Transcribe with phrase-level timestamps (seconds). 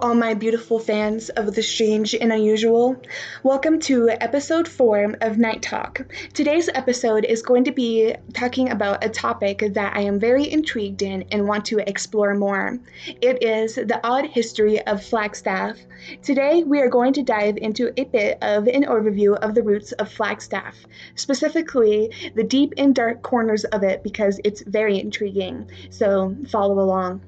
[0.00, 3.02] all my beautiful fans of the strange and unusual.
[3.42, 6.06] Welcome to episode four of Night Talk.
[6.34, 11.02] Today's episode is going to be talking about a topic that I am very intrigued
[11.02, 12.78] in and want to explore more.
[13.20, 15.76] It is the odd history of Flagstaff.
[16.22, 19.90] Today, we are going to dive into a bit of an overview of the roots
[19.92, 20.76] of Flagstaff,
[21.16, 25.68] specifically the deep and dark corners of it because it's very intriguing.
[25.90, 27.22] So, follow along.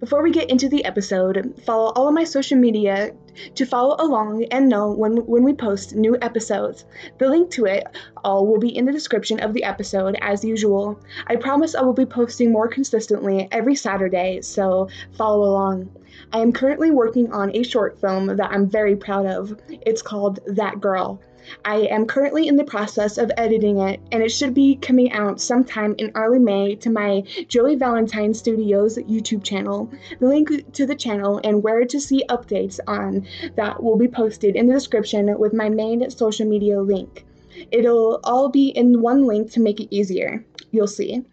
[0.00, 3.12] Before we get into the episode, follow all of my social media
[3.54, 6.84] to follow along and know when, when we post new episodes.
[7.18, 7.86] The link to it
[8.24, 10.98] all will be in the description of the episode as usual.
[11.28, 15.90] I promise I will be posting more consistently every Saturday, so follow along.
[16.32, 19.58] I am currently working on a short film that I'm very proud of.
[19.68, 21.20] It's called That Girl.
[21.64, 25.40] I am currently in the process of editing it, and it should be coming out
[25.40, 29.90] sometime in early May to my Joey Valentine Studios YouTube channel.
[30.20, 34.56] The link to the channel and where to see updates on that will be posted
[34.56, 37.24] in the description with my main social media link.
[37.70, 40.44] It'll all be in one link to make it easier.
[40.70, 41.24] You'll see.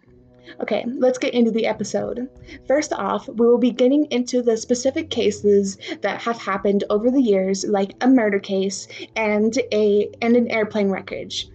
[0.60, 2.28] Okay, let's get into the episode.
[2.66, 7.22] First off, we will be getting into the specific cases that have happened over the
[7.22, 11.48] years, like a murder case and a and an airplane wreckage.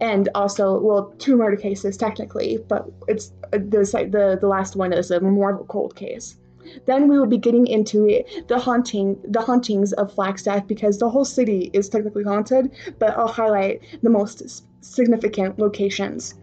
[0.00, 4.92] And also, well, two murder cases technically, but it's uh, the the the last one
[4.92, 6.36] is a more of a cold case.
[6.84, 11.08] Then we will be getting into it, the haunting, the hauntings of Flagstaff because the
[11.08, 16.34] whole city is technically haunted, but I'll highlight the most significant locations.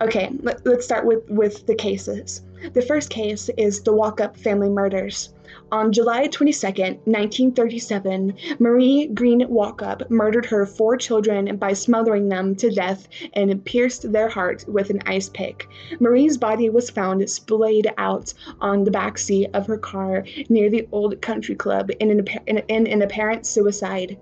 [0.00, 2.42] Okay, let, us start with, with the cases.
[2.72, 5.32] The first case is the Walkup family murders.
[5.72, 12.70] On July 22, 1937, Marie Green Walkup murdered her four children by smothering them to
[12.70, 15.68] death and pierced their heart with an ice pick.
[15.98, 20.86] Marie's body was found splayed out on the back seat of her car near the
[20.92, 24.18] Old Country Club in an, in, in an apparent suicide.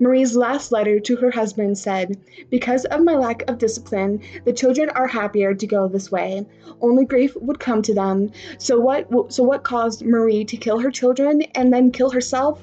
[0.00, 2.18] Marie's last letter to her husband said,
[2.50, 6.46] Because of my lack of discipline, the children are happier to go this way.
[6.80, 8.30] Only grief would come to them.
[8.58, 12.62] So what so what caused Marie to kill her children and then kill herself?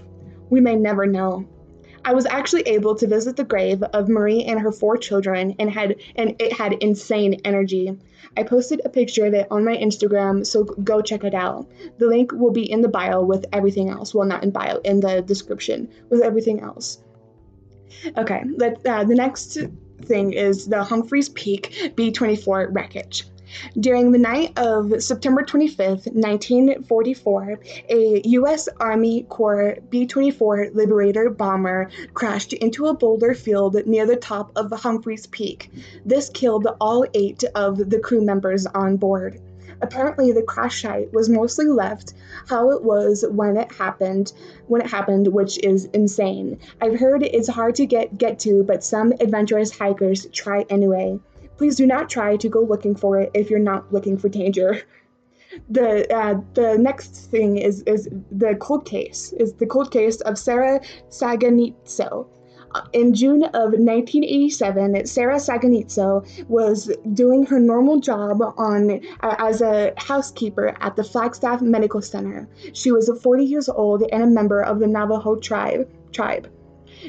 [0.50, 1.46] We may never know.
[2.08, 5.72] I was actually able to visit the grave of Marie and her four children and
[5.72, 7.98] had and it had insane energy.
[8.38, 11.68] I posted a picture of it on my Instagram, so go check it out.
[11.98, 14.14] The link will be in the bio with everything else.
[14.14, 17.00] Well, not in bio, in the description with everything else.
[18.18, 19.58] Okay, let, uh, the next
[20.04, 23.26] thing is the Humphreys Peak B 24 wreckage.
[23.80, 27.60] During the night of September 25, 1944,
[27.90, 28.68] a U.S.
[28.80, 34.72] Army Corps B 24 Liberator bomber crashed into a boulder field near the top of
[34.72, 35.72] Humphreys Peak.
[36.06, 39.40] This killed all eight of the crew members on board.
[39.82, 42.14] Apparently, the crash site was mostly left
[42.48, 44.34] how it was when it happened,
[44.68, 46.60] when it happened, which is insane.
[46.82, 51.20] I've heard it's hard to get get to, but some adventurous hikers try anyway.
[51.58, 54.82] Please do not try to go looking for it if you're not looking for danger.
[55.70, 60.38] The uh, the next thing is is the cold case is the cold case of
[60.38, 62.28] Sarah Saganitso
[62.94, 69.94] in June of 1987, Sarah Saganitso was doing her normal job on uh, as a
[69.98, 72.48] housekeeper at the Flagstaff Medical Center.
[72.74, 75.90] She was 40 years old and a member of the Navajo tribe.
[76.12, 76.50] Tribe.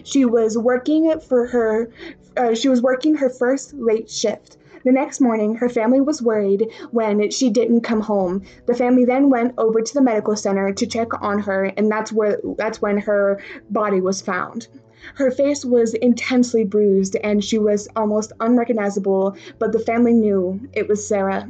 [0.05, 1.91] She was working for her.
[2.37, 4.59] Uh, she was working her first late shift.
[4.86, 8.42] The next morning, her family was worried when she didn't come home.
[8.66, 12.12] The family then went over to the medical center to check on her, and that's
[12.12, 14.69] where that's when her body was found.
[15.16, 20.86] Her face was intensely bruised and she was almost unrecognizable, but the family knew it
[20.86, 21.48] was Sarah.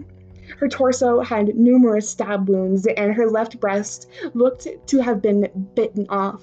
[0.57, 6.07] Her torso had numerous stab wounds, and her left breast looked to have been bitten
[6.09, 6.43] off.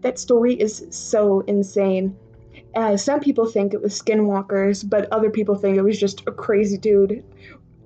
[0.00, 2.16] That story is so insane.
[2.74, 6.32] Uh, some people think it was skinwalkers, but other people think it was just a
[6.32, 7.24] crazy dude.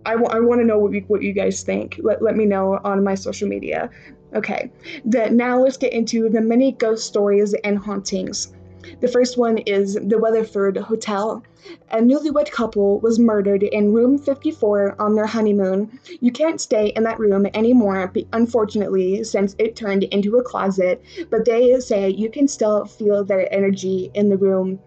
[0.06, 2.00] I, w- I want to know what you, what you guys think.
[2.02, 3.90] Let, let me know on my social media.
[4.35, 4.70] Okay,
[5.05, 8.52] the, now let's get into the many ghost stories and hauntings.
[9.00, 11.43] The first one is the Weatherford Hotel.
[11.90, 15.99] A newlywed couple was murdered in room 54 on their honeymoon.
[16.20, 21.44] You can't stay in that room anymore, unfortunately, since it turned into a closet, but
[21.44, 24.79] they say you can still feel their energy in the room.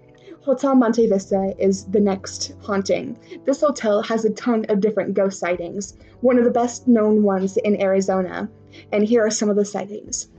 [0.42, 3.15] Hotel Monte Vista is the next haunting.
[3.45, 7.57] This hotel has a ton of different ghost sightings, one of the best known ones
[7.57, 8.50] in Arizona.
[8.92, 10.30] And here are some of the sightings.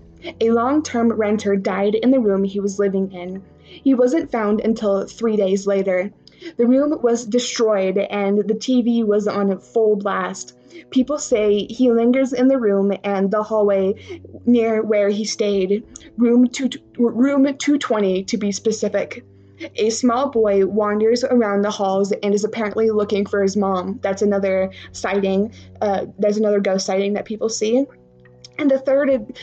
[0.41, 3.43] A long term renter died in the room he was living in.
[3.65, 6.13] He wasn't found until three days later.
[6.57, 10.57] The room was destroyed and the TV was on full blast.
[10.91, 13.95] People say he lingers in the room and the hallway
[14.45, 15.85] near where he stayed,
[16.17, 19.25] room, two, room 220 to be specific.
[19.77, 24.01] A small boy wanders around the halls and is apparently looking for his mom.
[24.03, 25.53] That's another sighting.
[25.81, 27.87] Uh, there's another ghost sighting that people see.
[28.59, 29.35] And the third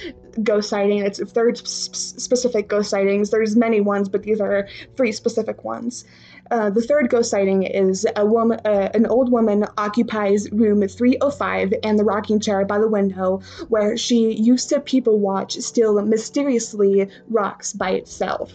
[0.44, 3.30] ghost sighting, it's if third specific ghost sightings.
[3.30, 6.06] There's many ones, but these are three specific ones.
[6.52, 11.74] Uh, the third ghost sighting is a woman, uh, an old woman occupies room 305
[11.84, 17.08] and the rocking chair by the window, where she used to people watch, still mysteriously
[17.30, 18.52] rocks by itself.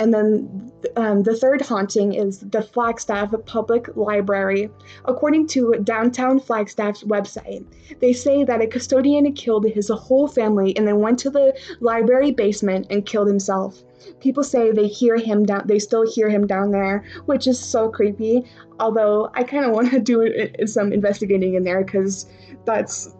[0.00, 4.70] And then um, the third haunting is the Flagstaff Public Library.
[5.04, 7.66] According to Downtown Flagstaff's website,
[8.00, 12.30] they say that a custodian killed his whole family and then went to the library
[12.30, 13.82] basement and killed himself.
[14.20, 17.90] People say they hear him down, they still hear him down there, which is so
[17.90, 18.46] creepy.
[18.80, 22.24] Although I kind of want to do some investigating in there because
[22.64, 23.14] that's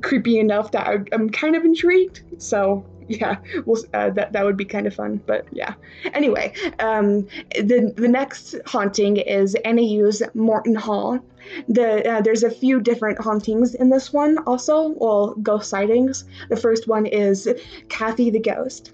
[0.00, 2.22] creepy enough that I'm kind of intrigued.
[2.38, 5.20] So yeah, well, uh, that that would be kind of fun.
[5.26, 5.74] But yeah.
[6.12, 11.18] Anyway, um, the the next haunting is NAU's Morton Hall.
[11.68, 14.94] The uh, there's a few different hauntings in this one also.
[14.96, 16.24] Well, ghost sightings.
[16.48, 17.48] The first one is
[17.88, 18.92] Kathy the ghost.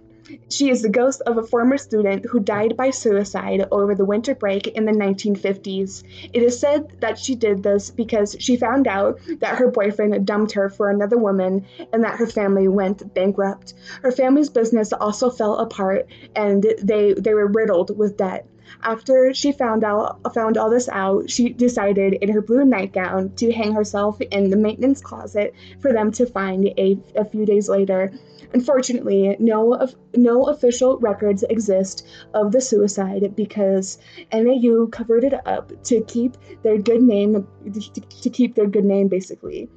[0.51, 4.35] She is the ghost of a former student who died by suicide over the winter
[4.35, 6.03] break in the 1950s.
[6.33, 10.53] It is said that she did this because she found out that her boyfriend dumped
[10.53, 13.75] her for another woman and that her family went bankrupt.
[14.03, 18.47] Her family's business also fell apart and they, they were riddled with debt.
[18.83, 23.53] After she found out found all this out, she decided in her blue nightgown to
[23.53, 28.13] hang herself in the maintenance closet for them to find a, a few days later.
[28.53, 33.99] Unfortunately, no no official records exist of the suicide because
[34.33, 39.69] NAU covered it up to keep their good name to keep their good name basically.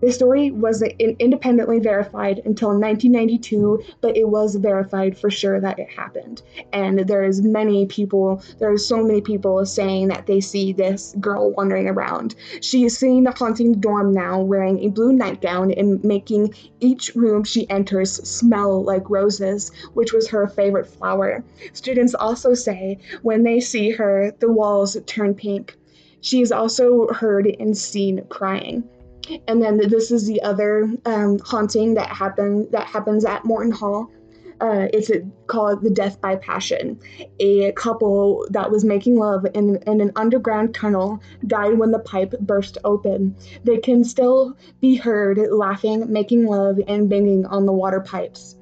[0.00, 5.90] The story wasn't independently verified until 1992, but it was verified for sure that it
[5.90, 6.42] happened.
[6.72, 11.50] And there's many people, there are so many people saying that they see this girl
[11.50, 12.36] wandering around.
[12.60, 17.42] She is seen haunting the dorm now, wearing a blue nightgown and making each room
[17.42, 21.42] she enters smell like roses, which was her favorite flower.
[21.72, 25.76] Students also say when they see her, the walls turn pink.
[26.20, 28.88] She is also heard and seen crying.
[29.46, 34.10] And then this is the other um, haunting that happened that happens at Morton Hall.
[34.60, 36.98] Uh, it's a, called the Death by Passion.
[37.38, 42.34] A couple that was making love in, in an underground tunnel died when the pipe
[42.40, 43.36] burst open.
[43.62, 48.57] They can still be heard laughing, making love, and banging on the water pipes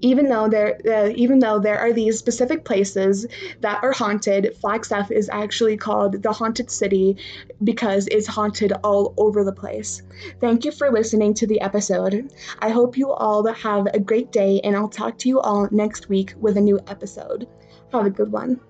[0.00, 3.26] even though there uh, even though there are these specific places
[3.60, 7.16] that are haunted flagstaff is actually called the haunted city
[7.62, 10.02] because it's haunted all over the place.
[10.40, 12.32] Thank you for listening to the episode.
[12.60, 16.08] I hope you all have a great day and i'll talk to you all next
[16.08, 17.46] week with a new episode.
[17.92, 18.60] Have a good one